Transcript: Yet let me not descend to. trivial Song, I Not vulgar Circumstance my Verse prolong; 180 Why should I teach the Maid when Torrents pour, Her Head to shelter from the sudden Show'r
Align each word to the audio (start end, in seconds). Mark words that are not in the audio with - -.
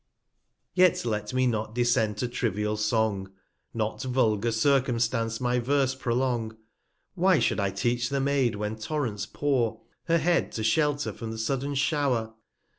Yet 0.73 1.05
let 1.05 1.31
me 1.31 1.45
not 1.45 1.75
descend 1.75 2.17
to. 2.17 2.27
trivial 2.27 2.75
Song, 2.75 3.27
I 3.27 3.33
Not 3.75 4.01
vulgar 4.01 4.51
Circumstance 4.51 5.39
my 5.39 5.59
Verse 5.59 5.93
prolong; 5.93 6.53
180 7.13 7.13
Why 7.13 7.37
should 7.37 7.59
I 7.59 7.69
teach 7.69 8.09
the 8.09 8.19
Maid 8.19 8.55
when 8.55 8.77
Torrents 8.77 9.27
pour, 9.27 9.81
Her 10.05 10.17
Head 10.17 10.53
to 10.53 10.63
shelter 10.63 11.13
from 11.13 11.29
the 11.29 11.37
sudden 11.37 11.75
Show'r 11.75 12.33